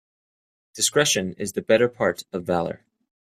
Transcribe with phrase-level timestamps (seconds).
[0.73, 2.83] Discretion is the better part of valour.